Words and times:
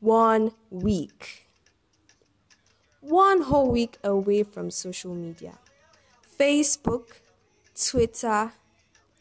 one 0.00 0.52
week. 0.70 1.46
One 3.00 3.42
whole 3.42 3.70
week 3.70 3.98
away 4.02 4.42
from 4.42 4.70
social 4.70 5.14
media. 5.14 5.58
Facebook, 6.38 7.20
Twitter, 7.74 8.52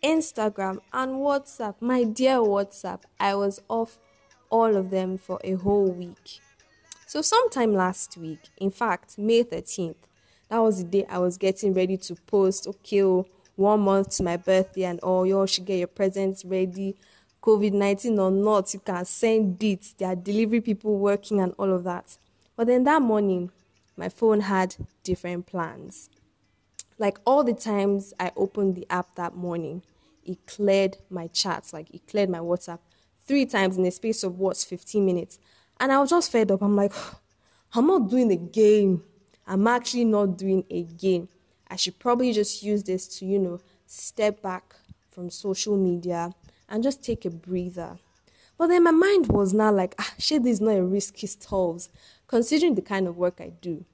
Instagram, 0.03 0.79
and 0.93 1.13
WhatsApp. 1.15 1.75
My 1.81 2.03
dear 2.03 2.37
WhatsApp, 2.37 3.01
I 3.19 3.35
was 3.35 3.61
off 3.67 3.99
all 4.49 4.75
of 4.75 4.89
them 4.89 5.17
for 5.17 5.39
a 5.43 5.53
whole 5.53 5.91
week. 5.91 6.39
So, 7.05 7.21
sometime 7.21 7.73
last 7.73 8.17
week, 8.17 8.39
in 8.57 8.71
fact, 8.71 9.17
May 9.17 9.43
13th, 9.43 9.95
that 10.49 10.59
was 10.59 10.77
the 10.79 10.83
day 10.83 11.05
I 11.09 11.19
was 11.19 11.37
getting 11.37 11.73
ready 11.73 11.97
to 11.97 12.15
post, 12.27 12.67
okay, 12.67 13.03
oh, 13.03 13.25
one 13.55 13.81
month 13.81 14.15
to 14.17 14.23
my 14.23 14.37
birthday, 14.37 14.85
and 14.85 14.99
oh, 15.03 15.07
all, 15.07 15.25
you 15.25 15.37
all 15.39 15.45
should 15.45 15.65
get 15.65 15.77
your 15.77 15.87
presents 15.87 16.45
ready. 16.45 16.95
COVID 17.41 17.73
19 17.73 18.19
or 18.19 18.31
not, 18.31 18.73
you 18.73 18.79
can 18.79 19.05
send 19.05 19.63
it. 19.63 19.93
There 19.97 20.09
are 20.09 20.15
delivery 20.15 20.61
people 20.61 20.97
working 20.97 21.39
and 21.39 21.53
all 21.57 21.73
of 21.73 21.83
that. 21.85 22.17
But 22.55 22.67
then 22.67 22.83
that 22.83 23.01
morning, 23.01 23.51
my 23.95 24.09
phone 24.09 24.41
had 24.41 24.75
different 25.03 25.45
plans. 25.45 26.09
Like 26.97 27.17
all 27.25 27.43
the 27.43 27.53
times 27.53 28.13
I 28.19 28.31
opened 28.35 28.75
the 28.75 28.85
app 28.89 29.15
that 29.15 29.35
morning, 29.35 29.83
it 30.25 30.45
cleared 30.45 30.97
my 31.09 31.27
chats, 31.27 31.71
like 31.71 31.89
it 31.93 32.07
cleared 32.07 32.29
my 32.29 32.39
WhatsApp 32.39 32.79
three 33.25 33.45
times 33.45 33.77
in 33.77 33.85
a 33.85 33.91
space 33.91 34.23
of 34.23 34.39
what's 34.39 34.65
15 34.65 35.05
minutes. 35.05 35.39
And 35.79 35.91
I 35.91 35.99
was 35.99 36.09
just 36.09 36.31
fed 36.31 36.51
up. 36.51 36.61
I'm 36.61 36.75
like, 36.75 36.93
I'm 37.73 37.87
not 37.87 38.09
doing 38.09 38.31
a 38.31 38.35
game. 38.35 39.03
I'm 39.47 39.65
actually 39.67 40.05
not 40.05 40.37
doing 40.37 40.65
a 40.69 40.83
game. 40.83 41.29
I 41.69 41.75
should 41.75 41.99
probably 41.99 42.33
just 42.33 42.63
use 42.63 42.83
this 42.83 43.07
to, 43.19 43.25
you 43.25 43.39
know, 43.39 43.59
step 43.85 44.41
back 44.41 44.75
from 45.11 45.29
social 45.29 45.77
media 45.77 46.33
and 46.69 46.83
just 46.83 47.03
take 47.03 47.25
a 47.25 47.29
breather. 47.29 47.97
But 48.57 48.67
then 48.67 48.83
my 48.83 48.91
mind 48.91 49.27
was 49.27 49.53
now 49.53 49.71
like, 49.71 49.95
ah, 49.99 50.13
shit, 50.17 50.43
this 50.43 50.55
is 50.55 50.61
not 50.61 50.77
a 50.77 50.83
risky 50.83 51.27
stuff, 51.27 51.87
considering 52.27 52.75
the 52.75 52.81
kind 52.81 53.07
of 53.07 53.17
work 53.17 53.39
I 53.39 53.53
do. 53.61 53.85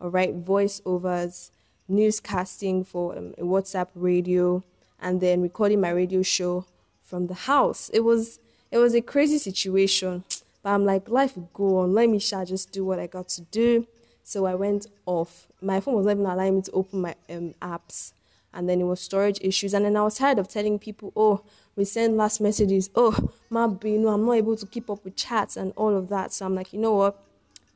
All 0.00 0.10
right, 0.10 0.44
voiceovers, 0.44 1.50
newscasting 1.90 2.86
for 2.86 3.16
um, 3.16 3.34
WhatsApp 3.38 3.88
radio, 3.94 4.62
and 5.00 5.20
then 5.20 5.42
recording 5.42 5.80
my 5.80 5.90
radio 5.90 6.22
show 6.22 6.64
from 7.02 7.26
the 7.26 7.34
house. 7.34 7.90
It 7.92 8.00
was 8.00 8.40
it 8.70 8.78
was 8.78 8.94
a 8.94 9.00
crazy 9.00 9.38
situation, 9.38 10.24
but 10.62 10.70
I'm 10.70 10.84
like, 10.84 11.08
life 11.08 11.36
will 11.36 11.50
go 11.52 11.78
on. 11.78 11.94
Let 11.94 12.08
me 12.08 12.18
shall 12.18 12.44
just 12.44 12.72
do 12.72 12.84
what 12.84 12.98
I 12.98 13.06
got 13.06 13.28
to 13.30 13.42
do. 13.42 13.86
So 14.24 14.46
I 14.46 14.54
went 14.54 14.86
off. 15.06 15.46
My 15.60 15.80
phone 15.80 15.94
was 15.94 16.06
not 16.06 16.12
even 16.12 16.26
allowing 16.26 16.56
me 16.56 16.62
to 16.62 16.72
open 16.72 17.02
my 17.02 17.14
um, 17.30 17.54
apps, 17.60 18.14
and 18.54 18.68
then 18.68 18.80
it 18.80 18.84
was 18.84 19.00
storage 19.00 19.38
issues. 19.42 19.74
And 19.74 19.84
then 19.84 19.96
I 19.96 20.02
was 20.02 20.16
tired 20.16 20.38
of 20.38 20.48
telling 20.48 20.78
people, 20.78 21.12
oh, 21.16 21.42
we 21.76 21.84
send 21.84 22.16
last 22.16 22.40
messages. 22.40 22.88
Oh, 22.94 23.32
my 23.50 23.68
you 23.82 23.98
know, 23.98 24.08
I'm 24.08 24.24
not 24.24 24.32
able 24.32 24.56
to 24.56 24.66
keep 24.66 24.88
up 24.88 25.04
with 25.04 25.16
chats 25.16 25.56
and 25.56 25.72
all 25.76 25.94
of 25.96 26.08
that. 26.08 26.32
So 26.32 26.46
I'm 26.46 26.54
like, 26.54 26.72
you 26.72 26.78
know 26.78 26.94
what? 26.94 27.20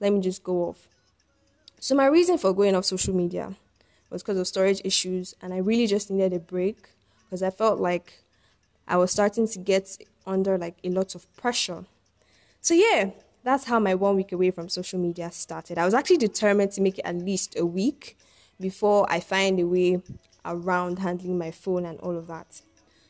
Let 0.01 0.13
me 0.13 0.21
just 0.21 0.43
go 0.45 0.69
off. 0.69 0.89
So 1.81 1.95
my 1.95 2.07
reason 2.07 2.39
for 2.39 2.53
going 2.55 2.75
off 2.75 2.85
social 2.85 3.15
media 3.15 3.55
was 4.11 4.23
because 4.23 4.39
of 4.39 4.47
storage 4.47 4.81
issues, 4.85 5.35
and 5.43 5.53
I 5.53 5.59
really 5.59 5.87
just 5.87 6.11
needed 6.11 6.33
a 6.33 6.39
break 6.39 6.89
because 7.25 7.43
I 7.43 7.51
felt 7.51 7.79
like 7.79 8.23
I 8.87 8.97
was 8.97 9.13
starting 9.13 9.47
to 9.49 9.59
get 9.59 9.99
under 10.27 10.57
like 10.57 10.77
a 10.83 10.91
lot 10.91 11.15
of 11.15 11.33
pressure. 11.37 11.85
So 12.61 12.75
yeah, 12.75 13.11
that's 13.45 13.65
how 13.65 13.79
my 13.79 13.95
one 13.95 14.17
week 14.17 14.33
away 14.33 14.51
from 14.51 14.69
social 14.69 14.99
media 14.99 15.31
started. 15.31 15.79
I 15.79 15.85
was 15.85 15.95
actually 15.95 16.17
determined 16.19 16.73
to 16.73 16.81
make 16.81 16.99
it 16.99 17.05
at 17.05 17.17
least 17.17 17.59
a 17.59 17.67
week 17.67 18.17
before 18.61 19.07
I 19.11 19.21
find 19.21 19.61
a 19.61 19.67
way 19.67 20.03
around 20.49 20.99
handling 20.99 21.39
my 21.39 21.51
phone 21.51 21.85
and 21.85 21.99
all 22.01 22.17
of 22.17 22.27
that. 22.27 22.63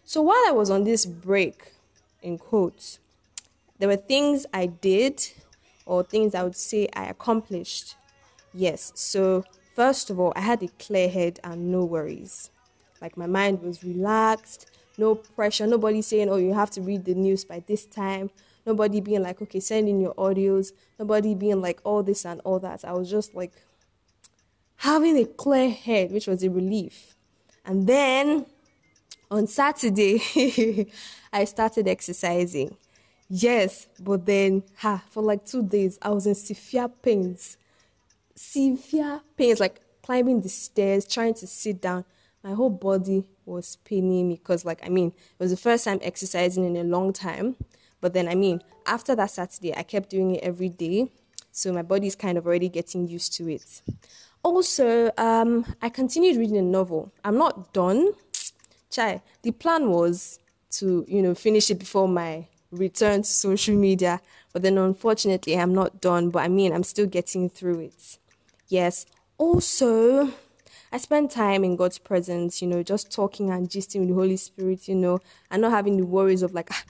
So 0.04 0.22
while 0.22 0.42
I 0.46 0.52
was 0.52 0.70
on 0.70 0.84
this 0.84 1.06
break, 1.06 1.72
in 2.22 2.38
quotes, 2.38 2.98
there 3.78 3.88
were 3.88 3.96
things 3.96 4.46
I 4.52 4.66
did 4.66 5.22
or 5.86 6.02
things 6.02 6.34
I 6.34 6.42
would 6.42 6.56
say 6.56 6.88
I 6.94 7.06
accomplished. 7.06 7.96
Yes, 8.52 8.92
so 8.94 9.44
first 9.74 10.10
of 10.10 10.18
all, 10.18 10.32
I 10.34 10.40
had 10.40 10.62
a 10.62 10.68
clear 10.68 11.08
head 11.08 11.38
and 11.44 11.70
no 11.70 11.84
worries. 11.84 12.50
Like 13.00 13.16
my 13.16 13.26
mind 13.26 13.62
was 13.62 13.84
relaxed, 13.84 14.70
no 14.96 15.14
pressure, 15.14 15.66
nobody 15.66 16.02
saying, 16.02 16.28
oh, 16.28 16.36
you 16.36 16.54
have 16.54 16.70
to 16.72 16.80
read 16.80 17.04
the 17.04 17.14
news 17.14 17.44
by 17.44 17.62
this 17.66 17.86
time, 17.86 18.30
nobody 18.66 19.00
being 19.00 19.22
like, 19.22 19.40
okay, 19.40 19.60
send 19.60 19.88
in 19.88 20.00
your 20.00 20.14
audios, 20.14 20.72
nobody 20.98 21.34
being 21.34 21.60
like 21.60 21.80
all 21.84 22.02
this 22.02 22.24
and 22.26 22.40
all 22.44 22.58
that. 22.58 22.84
I 22.84 22.92
was 22.92 23.08
just 23.10 23.34
like 23.34 23.52
having 24.76 25.16
a 25.16 25.24
clear 25.24 25.70
head, 25.70 26.10
which 26.10 26.26
was 26.26 26.42
a 26.42 26.50
relief. 26.50 27.14
And 27.68 27.86
then 27.86 28.46
on 29.30 29.46
Saturday, 29.46 30.88
I 31.32 31.44
started 31.44 31.86
exercising. 31.86 32.74
Yes, 33.28 33.88
but 34.00 34.24
then 34.24 34.62
ha, 34.78 35.04
for 35.10 35.22
like 35.22 35.44
two 35.44 35.62
days, 35.62 35.98
I 36.00 36.08
was 36.08 36.26
in 36.26 36.34
severe 36.34 36.88
pains. 36.88 37.58
Severe 38.34 39.20
pains, 39.36 39.60
like 39.60 39.82
climbing 40.02 40.40
the 40.40 40.48
stairs, 40.48 41.06
trying 41.06 41.34
to 41.34 41.46
sit 41.46 41.82
down. 41.82 42.06
My 42.42 42.54
whole 42.54 42.70
body 42.70 43.28
was 43.44 43.76
paining 43.84 44.28
me 44.28 44.36
because, 44.36 44.64
like, 44.64 44.80
I 44.82 44.88
mean, 44.88 45.08
it 45.08 45.38
was 45.38 45.50
the 45.50 45.58
first 45.58 45.84
time 45.84 45.98
exercising 46.00 46.64
in 46.64 46.74
a 46.74 46.84
long 46.84 47.12
time. 47.12 47.56
But 48.00 48.14
then, 48.14 48.28
I 48.28 48.34
mean, 48.34 48.62
after 48.86 49.14
that 49.14 49.30
Saturday, 49.30 49.76
I 49.76 49.82
kept 49.82 50.08
doing 50.08 50.36
it 50.36 50.42
every 50.42 50.70
day. 50.70 51.10
So 51.52 51.70
my 51.74 51.82
body's 51.82 52.16
kind 52.16 52.38
of 52.38 52.46
already 52.46 52.70
getting 52.70 53.06
used 53.06 53.34
to 53.34 53.50
it. 53.50 53.82
Also, 54.42 55.10
um, 55.18 55.64
I 55.82 55.88
continued 55.88 56.36
reading 56.36 56.56
a 56.56 56.62
novel. 56.62 57.12
I'm 57.24 57.36
not 57.36 57.72
done 57.72 58.12
Chai, 58.90 59.20
the 59.42 59.50
plan 59.52 59.90
was 59.90 60.38
to, 60.70 61.04
you 61.08 61.22
know, 61.22 61.34
finish 61.34 61.70
it 61.70 61.78
before 61.78 62.08
my 62.08 62.46
return 62.70 63.22
to 63.22 63.28
social 63.28 63.74
media. 63.74 64.20
But 64.52 64.62
then 64.62 64.78
unfortunately, 64.78 65.58
I'm 65.58 65.74
not 65.74 66.00
done. 66.00 66.30
But 66.30 66.40
I 66.40 66.48
mean, 66.48 66.72
I'm 66.72 66.82
still 66.82 67.06
getting 67.06 67.50
through 67.50 67.80
it. 67.80 68.18
Yes. 68.68 69.06
Also, 69.36 70.32
I 70.90 70.96
spend 70.98 71.30
time 71.30 71.64
in 71.64 71.76
God's 71.76 71.98
presence, 71.98 72.62
you 72.62 72.68
know, 72.68 72.82
just 72.82 73.12
talking 73.12 73.50
and 73.50 73.68
gisting 73.68 74.00
with 74.00 74.08
the 74.08 74.14
Holy 74.14 74.36
Spirit, 74.36 74.88
you 74.88 74.94
know, 74.94 75.20
and 75.50 75.62
not 75.62 75.72
having 75.72 75.96
the 75.98 76.06
worries 76.06 76.42
of 76.42 76.54
like, 76.54 76.68
ah, 76.72 76.82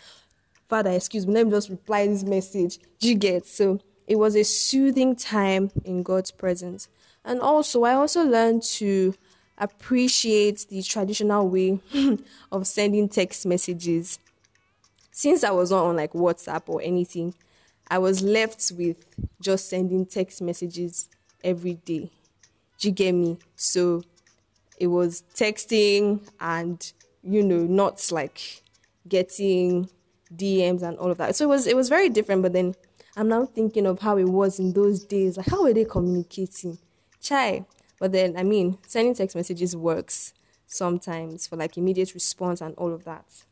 Father, 0.69 0.91
excuse 0.91 1.27
me, 1.27 1.35
let 1.35 1.47
me 1.47 1.53
just 1.53 1.69
reply 1.69 2.07
this 2.07 2.23
message. 2.23 2.79
Do 3.01 3.09
you 3.09 3.17
get? 3.17 3.47
So 3.47 3.81
it 4.07 4.17
was 4.17 4.37
a 4.37 4.45
soothing 4.45 5.17
time 5.17 5.71
in 5.85 6.03
God's 6.05 6.31
presence. 6.31 6.89
And 7.25 7.41
also, 7.41 7.85
I 7.85 7.95
also 7.95 8.25
learned 8.25 8.63
to 8.75 9.15
appreciate 9.59 10.67
the 10.69 10.83
traditional 10.83 11.49
way 11.49 11.81
of 12.53 12.67
sending 12.67 13.09
text 13.09 13.45
messages. 13.47 14.19
Since 15.11 15.43
I 15.45 15.51
was 15.51 15.71
not 15.71 15.85
on 15.85 15.97
like 15.97 16.13
WhatsApp 16.13 16.63
or 16.67 16.81
anything, 16.83 17.35
I 17.91 17.99
was 17.99 18.23
left 18.23 18.73
with 18.77 18.97
just 19.41 19.69
sending 19.69 20.07
text 20.07 20.41
messages 20.41 21.09
every 21.43 21.75
day. 21.75 22.11
Do 22.79 22.89
you 22.89 22.95
get 22.95 23.13
me? 23.13 23.39
So 23.57 24.03
it 24.79 24.87
was 24.89 25.23
texting 25.35 26.29
and 26.41 26.93
you 27.23 27.43
know, 27.43 27.65
not 27.65 28.11
like 28.13 28.63
getting 29.09 29.89
DMs 30.35 30.83
and 30.83 30.97
all 30.99 31.11
of 31.11 31.19
that. 31.19 31.37
So 31.37 31.45
it 31.45 31.49
was 31.49 31.67
it 31.67 31.77
was 31.77 31.89
very 31.89 32.09
different, 32.09 32.43
but 32.43 32.53
then 32.53 32.75
I'm 33.17 33.29
now 33.29 33.47
thinking 33.47 33.87
of 33.87 34.01
how 34.01 34.17
it 34.19 34.29
was 34.29 34.59
in 34.59 34.73
those 34.73 35.05
days. 35.05 35.37
Like 35.37 35.49
how 35.49 35.63
were 35.63 35.73
they 35.73 35.85
communicating? 35.85 36.79
Chai, 37.21 37.65
but 37.99 38.13
then, 38.13 38.37
I 38.37 38.43
mean, 38.43 38.79
sending 38.87 39.15
text 39.15 39.37
messages 39.37 39.77
works 39.77 40.33
sometimes 40.67 41.47
for 41.47 41.57
like 41.57 41.77
immediate 41.77 42.15
response 42.15 42.61
and 42.61 42.75
all 42.77 42.93
of 42.93 43.05
that. 43.05 43.45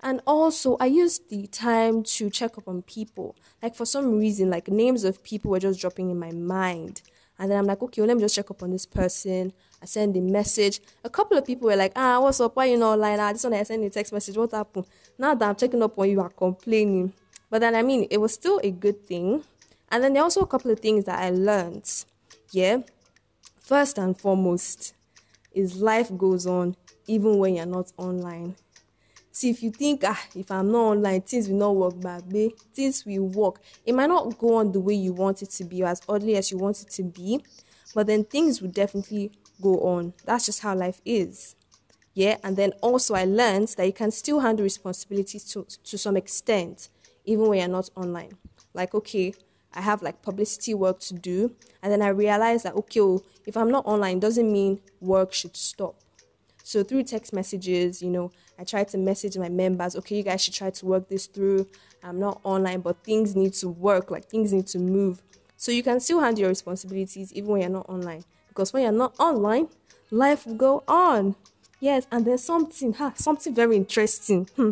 And 0.00 0.20
also, 0.26 0.76
I 0.80 0.86
used 0.86 1.30
the 1.30 1.46
time 1.46 2.02
to 2.02 2.28
check 2.28 2.58
up 2.58 2.66
on 2.66 2.82
people. 2.82 3.36
Like, 3.62 3.76
for 3.76 3.86
some 3.86 4.18
reason, 4.18 4.50
like 4.50 4.66
names 4.66 5.04
of 5.04 5.22
people 5.22 5.52
were 5.52 5.60
just 5.60 5.80
dropping 5.80 6.10
in 6.10 6.18
my 6.18 6.32
mind. 6.32 7.02
And 7.38 7.50
then 7.50 7.58
I'm 7.58 7.66
like, 7.66 7.82
okay, 7.82 8.00
well, 8.00 8.08
let 8.08 8.16
me 8.16 8.22
just 8.22 8.34
check 8.34 8.50
up 8.50 8.62
on 8.62 8.72
this 8.72 8.84
person. 8.84 9.52
I 9.80 9.86
send 9.86 10.16
a 10.16 10.20
message. 10.20 10.80
A 11.04 11.10
couple 11.10 11.38
of 11.38 11.46
people 11.46 11.68
were 11.68 11.76
like, 11.76 11.92
ah, 11.94 12.20
what's 12.20 12.40
up? 12.40 12.56
Why 12.56 12.66
you 12.66 12.76
not 12.76 12.94
online? 12.94 13.20
Ah, 13.20 13.32
this 13.32 13.44
one 13.44 13.54
I 13.54 13.62
send 13.62 13.84
a 13.84 13.90
text 13.90 14.12
message. 14.12 14.36
What 14.36 14.50
happened? 14.50 14.86
Now 15.18 15.34
that 15.34 15.48
I'm 15.48 15.56
checking 15.56 15.82
up 15.82 15.96
on 15.98 16.10
you, 16.10 16.20
are 16.20 16.30
complaining. 16.30 17.12
But 17.48 17.60
then, 17.60 17.74
I 17.74 17.82
mean, 17.82 18.08
it 18.10 18.18
was 18.18 18.34
still 18.34 18.60
a 18.64 18.70
good 18.70 19.04
thing. 19.06 19.44
And 19.90 20.02
then 20.02 20.14
there 20.14 20.22
are 20.22 20.24
also 20.24 20.40
a 20.40 20.46
couple 20.46 20.70
of 20.70 20.80
things 20.80 21.04
that 21.04 21.18
I 21.18 21.30
learned. 21.30 21.88
Yeah. 22.50 22.78
First 23.72 23.96
and 23.96 24.14
foremost 24.20 24.92
is 25.50 25.80
life 25.80 26.14
goes 26.18 26.46
on 26.46 26.76
even 27.06 27.38
when 27.38 27.54
you're 27.54 27.64
not 27.64 27.90
online. 27.96 28.54
See, 29.30 29.48
if 29.48 29.62
you 29.62 29.70
think, 29.70 30.02
ah, 30.04 30.22
if 30.34 30.50
I'm 30.50 30.70
not 30.70 30.90
online, 30.90 31.22
things 31.22 31.48
will 31.48 31.56
not 31.56 31.76
work 31.76 31.98
babe. 32.28 32.52
Things 32.74 33.06
will 33.06 33.28
work. 33.28 33.62
It 33.86 33.94
might 33.94 34.08
not 34.08 34.36
go 34.36 34.56
on 34.56 34.72
the 34.72 34.80
way 34.80 34.92
you 34.92 35.14
want 35.14 35.40
it 35.40 35.48
to 35.52 35.64
be, 35.64 35.82
or 35.82 35.86
as 35.86 36.02
oddly 36.06 36.36
as 36.36 36.50
you 36.50 36.58
want 36.58 36.82
it 36.82 36.90
to 36.90 37.02
be, 37.02 37.42
but 37.94 38.08
then 38.08 38.24
things 38.24 38.60
will 38.60 38.68
definitely 38.68 39.32
go 39.62 39.80
on. 39.80 40.12
That's 40.26 40.44
just 40.44 40.60
how 40.60 40.74
life 40.74 41.00
is. 41.06 41.56
Yeah, 42.12 42.36
and 42.44 42.58
then 42.58 42.72
also 42.82 43.14
I 43.14 43.24
learned 43.24 43.68
that 43.78 43.86
you 43.86 43.94
can 43.94 44.10
still 44.10 44.40
handle 44.40 44.64
responsibilities 44.64 45.44
to, 45.44 45.66
to 45.84 45.96
some 45.96 46.18
extent, 46.18 46.90
even 47.24 47.46
when 47.46 47.60
you're 47.60 47.68
not 47.68 47.88
online. 47.96 48.36
Like, 48.74 48.94
okay, 48.94 49.32
I 49.74 49.80
have 49.80 50.02
like 50.02 50.22
publicity 50.22 50.74
work 50.74 51.00
to 51.00 51.14
do. 51.14 51.54
And 51.82 51.92
then 51.92 52.02
I 52.02 52.08
realized 52.08 52.64
that, 52.64 52.74
okay, 52.74 53.00
well, 53.00 53.24
if 53.46 53.56
I'm 53.56 53.70
not 53.70 53.86
online, 53.86 54.20
doesn't 54.20 54.50
mean 54.50 54.80
work 55.00 55.32
should 55.32 55.56
stop. 55.56 55.96
So 56.64 56.84
through 56.84 57.04
text 57.04 57.32
messages, 57.32 58.02
you 58.02 58.10
know, 58.10 58.30
I 58.58 58.64
try 58.64 58.84
to 58.84 58.98
message 58.98 59.36
my 59.36 59.48
members, 59.48 59.96
okay, 59.96 60.16
you 60.16 60.22
guys 60.22 60.42
should 60.42 60.54
try 60.54 60.70
to 60.70 60.86
work 60.86 61.08
this 61.08 61.26
through. 61.26 61.66
I'm 62.02 62.18
not 62.18 62.40
online, 62.44 62.80
but 62.80 63.02
things 63.02 63.34
need 63.34 63.54
to 63.54 63.68
work, 63.68 64.10
like 64.10 64.26
things 64.26 64.52
need 64.52 64.66
to 64.68 64.78
move. 64.78 65.22
So 65.56 65.72
you 65.72 65.82
can 65.82 66.00
still 66.00 66.20
handle 66.20 66.40
your 66.40 66.48
responsibilities 66.48 67.32
even 67.32 67.50
when 67.50 67.60
you're 67.62 67.70
not 67.70 67.88
online. 67.88 68.24
Because 68.48 68.72
when 68.72 68.82
you're 68.82 68.92
not 68.92 69.14
online, 69.18 69.68
life 70.10 70.46
will 70.46 70.54
go 70.54 70.84
on. 70.86 71.34
Yes, 71.80 72.06
and 72.12 72.24
there's 72.24 72.44
something, 72.44 72.92
huh, 72.92 73.12
something 73.16 73.54
very 73.54 73.76
interesting. 73.76 74.48
Hmm. 74.56 74.70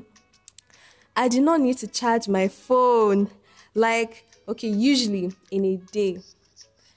I 1.16 1.28
do 1.28 1.40
not 1.40 1.60
need 1.60 1.78
to 1.78 1.88
charge 1.88 2.28
my 2.28 2.46
phone. 2.46 3.30
Like, 3.74 4.24
okay, 4.48 4.68
usually 4.68 5.32
in 5.50 5.64
a 5.64 5.76
day, 5.76 6.18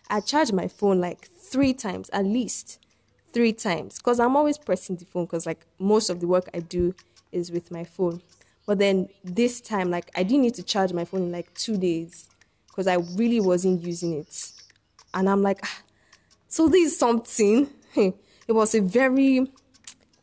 I 0.10 0.20
charge 0.20 0.52
my 0.52 0.68
phone 0.68 1.00
like 1.00 1.28
three 1.28 1.74
times 1.74 2.10
at 2.12 2.26
least 2.26 2.80
three 3.34 3.52
times 3.52 3.98
because 3.98 4.20
I'm 4.20 4.36
always 4.36 4.58
pressing 4.58 4.96
the 4.96 5.06
phone 5.06 5.26
because 5.26 5.46
like 5.46 5.66
most 5.80 6.10
of 6.10 6.20
the 6.20 6.28
work 6.28 6.50
I 6.54 6.60
do 6.60 6.94
is 7.32 7.52
with 7.52 7.72
my 7.72 7.84
phone. 7.84 8.22
But 8.66 8.80
then 8.80 9.10
this 9.24 9.60
time, 9.60 9.90
like 9.90 10.10
I 10.16 10.24
didn't 10.24 10.44
need 10.44 10.54
to 10.56 10.64
charge 10.64 10.94
my 10.94 11.04
phone 11.04 11.24
in 11.24 11.32
like 11.32 11.54
two 11.56 11.78
days 11.78 12.30
because 12.68 12.88
I 12.88 12.96
really 13.16 13.40
wasn't 13.40 13.84
using 13.84 14.14
it. 14.14 14.52
And 15.14 15.30
I'm 15.30 15.42
like, 15.42 15.60
ah, 15.64 15.82
so 16.48 16.68
this 16.70 16.94
is 16.94 16.98
something. 16.98 17.68
it 17.96 18.14
was 18.50 18.74
a 18.74 18.82
very, 18.82 19.52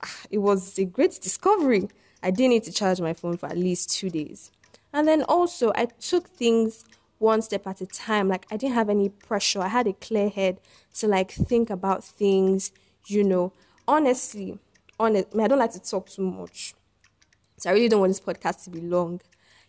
ah, 0.02 0.16
it 0.30 0.38
was 0.38 0.78
a 0.78 0.84
great 0.84 1.18
discovery. 1.20 1.88
I 2.22 2.30
didn't 2.30 2.50
need 2.50 2.64
to 2.64 2.72
charge 2.72 3.00
my 3.00 3.12
phone 3.12 3.36
for 3.36 3.46
at 3.46 3.58
least 3.58 3.90
two 3.90 4.10
days. 4.10 4.50
And 4.92 5.06
then 5.06 5.22
also, 5.22 5.72
I 5.74 5.86
took 5.86 6.28
things 6.28 6.84
one 7.20 7.42
step 7.42 7.66
at 7.66 7.80
a 7.80 7.86
time. 7.86 8.28
Like 8.28 8.46
I 8.50 8.56
didn't 8.56 8.74
have 8.74 8.88
any 8.88 9.10
pressure. 9.10 9.60
I 9.60 9.68
had 9.68 9.86
a 9.86 9.92
clear 9.92 10.28
head 10.28 10.58
to 10.94 11.06
like 11.06 11.30
think 11.30 11.70
about 11.70 12.02
things, 12.02 12.72
you 13.06 13.22
know. 13.22 13.52
Honestly, 13.86 14.58
honest, 14.98 15.28
I, 15.32 15.36
mean, 15.36 15.44
I 15.44 15.48
don't 15.48 15.58
like 15.58 15.72
to 15.72 15.80
talk 15.80 16.08
too 16.08 16.22
much. 16.22 16.74
So 17.58 17.70
I 17.70 17.74
really 17.74 17.88
don't 17.88 18.00
want 18.00 18.10
this 18.10 18.20
podcast 18.20 18.64
to 18.64 18.70
be 18.70 18.80
long. 18.80 19.20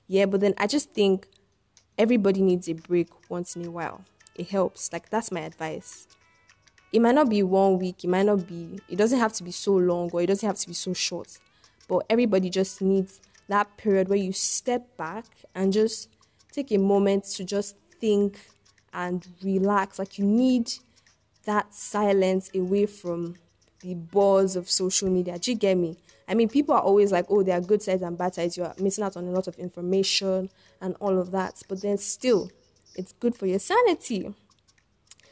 Yeah, 0.08 0.26
but 0.26 0.42
then 0.42 0.54
I 0.58 0.66
just 0.66 0.92
think 0.92 1.28
everybody 1.98 2.42
needs 2.42 2.70
a 2.70 2.74
break 2.74 3.10
once 3.30 3.56
in 3.56 3.66
a 3.66 3.72
while. 3.72 4.06
It 4.36 4.50
helps. 4.50 4.92
Like 4.94 5.10
that's 5.10 5.32
my 5.32 5.42
advice. 5.42 6.08
It 6.94 7.02
might 7.02 7.16
not 7.16 7.30
be 7.30 7.44
one 7.44 7.80
week, 7.80 8.04
it 8.04 8.10
might 8.10 8.26
not 8.26 8.48
be 8.48 8.80
it 8.90 8.96
doesn't 8.96 9.20
have 9.20 9.34
to 9.34 9.44
be 9.44 9.52
so 9.52 9.74
long 9.74 10.10
or 10.14 10.22
it 10.22 10.28
doesn't 10.28 10.48
have 10.48 10.58
to 10.58 10.68
be 10.68 10.74
so 10.74 10.94
short. 10.94 11.38
But 11.90 12.06
everybody 12.10 12.50
just 12.50 12.82
needs 12.82 13.20
that 13.50 13.76
period 13.76 14.08
where 14.08 14.18
you 14.18 14.32
step 14.32 14.96
back 14.96 15.26
and 15.54 15.74
just 15.74 16.08
take 16.52 16.72
a 16.72 16.78
moment 16.78 17.26
to 17.26 17.44
just 17.44 17.76
think 18.00 18.40
and 18.94 19.28
relax. 19.44 20.00
Like 20.00 20.18
you 20.20 20.26
need 20.26 20.72
that 21.46 21.74
silence 21.74 22.50
away 22.54 22.86
from 22.86 23.36
the 23.82 23.96
buzz 23.96 24.56
of 24.56 24.70
social 24.70 25.10
media. 25.10 25.40
Do 25.40 25.52
you 25.52 25.58
get 25.58 25.78
me? 25.78 25.98
I 26.28 26.34
mean, 26.34 26.50
people 26.50 26.76
are 26.76 26.82
always 26.82 27.12
like, 27.12 27.26
oh, 27.30 27.44
there 27.44 27.58
are 27.58 27.62
good 27.62 27.82
sides 27.82 28.04
and 28.04 28.18
bad 28.18 28.36
sides. 28.36 28.56
You 28.56 28.64
are 28.64 28.76
missing 28.80 29.04
out 29.04 29.18
on 29.18 29.26
a 29.26 29.32
lot 29.32 29.48
of 29.48 29.56
information 29.58 30.50
and 30.80 30.96
all 31.00 31.20
of 31.20 31.32
that. 31.32 31.62
But 31.68 31.82
then 31.82 31.98
still, 31.98 32.52
it's 32.96 33.12
good 33.14 33.36
for 33.36 33.48
your 33.48 33.60
sanity. 33.60 34.34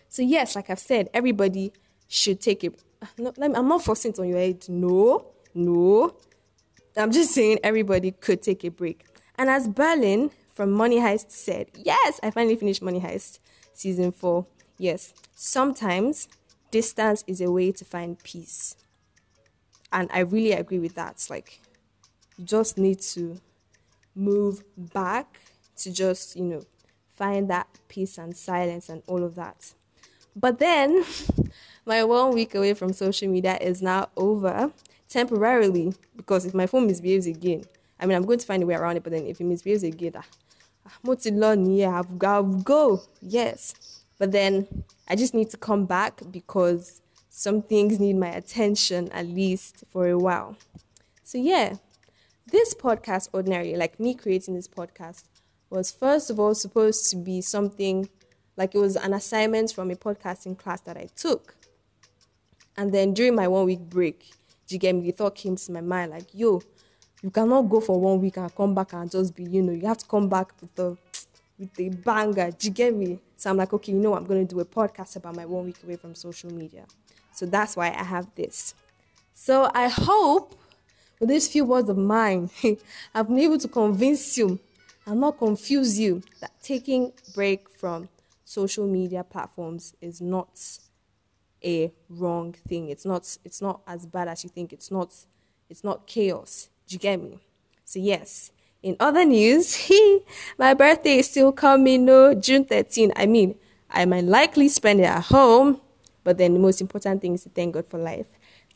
So, 0.10 0.24
yes, 0.24 0.56
like 0.56 0.69
I've 0.69 0.80
said, 0.80 1.10
everybody 1.13 1.71
should 2.07 2.42
take 2.42 2.63
it. 2.63 2.81
I'm 3.18 3.68
not 3.68 3.83
forcing 3.83 4.12
it 4.12 4.19
on 4.19 4.27
your 4.27 4.39
head. 4.39 4.66
No, 4.68 5.27
no. 5.54 6.16
I'm 6.98 7.12
just 7.12 7.33
saying 7.33 7.60
everybody 7.63 8.12
could 8.12 8.42
take 8.42 8.63
a 8.66 8.69
break. 8.69 9.06
And 9.38 9.50
as 9.50 9.68
Berlin 9.68 10.31
from 10.60 10.74
Money 10.74 10.98
Heist 10.98 11.32
said, 11.32 11.68
yes, 11.74 12.20
I 12.22 12.32
finally 12.32 12.58
finished 12.58 12.82
Money 12.82 13.00
Heist 13.00 13.40
season 13.74 14.12
four. 14.12 14.46
Yes, 14.78 15.14
sometimes 15.34 16.28
distance 16.70 17.24
is 17.28 17.40
a 17.40 17.50
way 17.50 17.72
to 17.72 17.86
find 17.86 18.22
peace. 18.22 18.76
And 19.94 20.10
I 20.12 20.20
really 20.20 20.52
agree 20.52 20.80
with 20.80 20.96
that. 20.96 21.26
Like 21.30 21.62
you 22.38 22.44
just 22.44 22.78
need 22.78 23.00
to 23.14 23.40
move 24.14 24.62
back 24.76 25.40
to 25.78 25.94
just, 25.94 26.36
you 26.36 26.44
know, 26.44 26.64
find 27.16 27.50
that 27.50 27.70
peace 27.88 28.18
and 28.18 28.36
silence 28.36 28.90
and 28.90 29.02
all 29.08 29.24
of 29.24 29.36
that. 29.36 29.74
But 30.36 30.60
then 30.60 31.06
my 31.86 32.04
one 32.04 32.34
week 32.34 32.54
away 32.54 32.74
from 32.74 32.92
social 32.92 33.30
media 33.30 33.58
is 33.62 33.82
now 33.82 34.10
over 34.18 34.74
temporarily 35.08 35.94
because 36.18 36.46
if 36.46 36.54
my 36.54 36.68
phone 36.68 36.86
misbehaves 36.86 37.28
again, 37.28 37.64
I 38.00 38.06
mean, 38.06 38.16
I'm 38.16 38.25
going 38.25 38.40
to 38.40 38.46
find 38.46 38.63
a 38.63 38.66
way 38.66 38.75
around 38.75 38.98
it, 38.98 39.04
but 39.04 39.12
then 39.12 39.25
if 39.25 39.42
it 39.42 39.44
misbehaves 39.44 39.84
again, 39.84 40.13
ah, 40.16 40.24
mo 41.04 41.16
ti 41.16 41.31
lọ 41.31 41.56
nìyẹn 41.56 41.94
I've 41.94 42.18
got 42.18 42.63
go 42.63 43.01
yes. 43.22 43.74
But 44.18 44.31
then 44.31 44.84
I 45.07 45.16
just 45.16 45.34
need 45.34 45.50
to 45.51 45.57
come 45.57 45.86
back 45.86 46.22
because 46.31 47.01
some 47.30 47.62
things 47.62 48.00
need 48.00 48.18
my 48.18 48.30
attention 48.30 49.10
at 49.12 49.25
least 49.28 49.84
for 49.90 50.07
a 50.07 50.18
while. 50.18 50.57
So 51.24 51.38
yeah 51.38 51.75
this 52.51 52.74
podcast 52.74 53.30
ordinary 53.31 53.75
like 53.75 54.00
me 54.00 54.13
creating 54.16 54.56
this 54.56 54.68
podcast 54.68 55.24
was 55.69 55.92
first 55.92 56.30
of 56.30 56.40
all 56.40 56.56
supposed 56.56 57.10
to 57.12 57.16
be 57.16 57.42
something 57.42 58.10
like 58.57 58.74
it 58.74 58.80
was 58.80 58.95
an 58.95 59.13
assignment 59.13 59.72
from 59.72 59.92
a 59.92 59.95
podcasting 59.95 60.57
class 60.57 60.81
that 60.81 60.98
I 60.98 61.07
took. 61.16 61.56
And 62.75 62.92
then 62.92 63.13
during 63.13 63.36
my 63.36 63.48
one 63.48 63.66
week 63.66 63.81
break 63.81 64.31
you 64.68 64.78
get 64.78 64.94
me? 64.94 65.02
The 65.02 65.12
thought 65.12 65.36
came 65.36 65.56
to 65.56 65.72
my 65.72 65.81
mind 65.81 66.12
like 66.12 66.28
yo 66.34 66.62
you 67.21 67.30
cannot 67.30 67.63
go 67.63 67.80
for 67.80 68.00
one 68.00 68.19
week 68.21 68.38
and 68.38 68.54
come 68.56 68.74
back 68.74 68.94
and 68.94 69.10
just 69.12 69.36
be, 69.36 69.44
you 69.44 69.62
know, 69.62 69.74
you 69.74 69.88
have 69.88 69.98
to 69.98 70.06
come 70.06 70.30
back 70.30 70.51
with 70.62 70.74
the 70.75 70.98
with 71.57 71.77
a 71.80 71.89
banger. 71.89 72.51
Do 72.51 72.68
you 72.68 72.74
get 72.74 72.95
me? 72.95 73.19
So 73.36 73.50
I'm 73.50 73.57
like, 73.57 73.74
okay, 73.74 73.92
you 73.92 74.00
know, 74.00 74.16
I'm 74.16 74.25
gonna 74.25 74.45
do 74.45 74.60
a 74.60 74.66
podcast 74.66 75.16
about 75.18 75.36
my 75.36 75.45
one 75.45 75.66
week 75.66 75.77
away 75.83 75.98
from 75.98 76.16
social 76.16 76.51
media. 76.51 76.86
So 77.33 77.45
that's 77.45 77.75
why 77.75 77.88
I 77.88 78.04
have 78.04 78.27
this. 78.36 78.74
So 79.33 79.69
I 79.74 79.88
hope 79.88 80.56
with 81.19 81.30
these 81.30 81.48
few 81.48 81.66
words 81.66 81.89
of 81.89 81.98
mine, 81.98 82.50
I've 83.13 83.27
been 83.27 83.39
able 83.39 83.57
to 83.60 83.68
convince 83.68 84.38
you 84.38 84.60
and 85.06 85.19
not 85.19 85.38
confuse 85.38 86.00
you 86.00 86.21
that 86.39 86.51
taking 86.62 87.12
break 87.33 87.69
from 87.69 88.10
social 88.45 88.88
media 88.88 89.24
platforms 89.24 89.94
is 90.01 90.21
not 90.21 90.60
a 91.63 91.92
wrong 92.10 92.54
thing. 92.68 92.89
It's 92.89 93.06
not 93.06 93.38
it's 93.44 93.62
not 93.62 93.81
as 93.88 94.06
bad 94.06 94.27
as 94.27 94.44
you 94.44 94.50
think. 94.50 94.71
It's 94.71 94.92
not 94.92 95.13
it's 95.69 95.83
not 95.83 96.07
chaos. 96.07 96.69
Do 96.90 96.96
you 96.96 97.00
get 97.00 97.22
me? 97.22 97.38
So, 97.86 98.00
yes. 98.00 98.52
In 98.82 98.98
other 99.00 99.24
news, 99.24 99.76
he, 99.88 100.22
my 100.58 100.74
birthday 100.74 101.20
is 101.20 101.30
still 101.30 101.52
coming, 101.52 102.06
no, 102.06 102.34
June 102.34 102.66
13. 102.66 103.14
I 103.16 103.28
mean, 103.28 103.56
I 103.92 104.06
might 104.06 104.24
likely 104.24 104.70
spend 104.70 105.00
it 105.00 105.04
at 105.04 105.26
home, 105.26 105.80
but 106.24 106.40
then 106.40 106.54
the 106.54 106.60
most 106.60 106.82
important 106.82 107.22
thing 107.22 107.36
is 107.36 107.44
to 107.44 107.50
thank 107.50 107.76
God 107.76 107.86
for 107.90 108.00
life. 108.00 108.26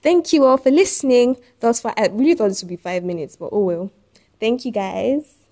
Thank 0.04 0.32
you 0.32 0.46
all 0.46 0.58
for 0.58 0.70
listening. 0.70 1.38
Thus 1.60 1.82
far, 1.82 1.94
I 1.98 2.08
really 2.08 2.36
thought 2.36 2.50
this 2.50 2.62
would 2.62 2.70
be 2.70 2.76
five 2.76 3.04
minutes, 3.04 3.36
but 3.36 3.50
oh 3.52 3.66
well. 3.66 3.92
Thank 4.40 4.66
you 4.66 4.72
guys. 4.72 5.43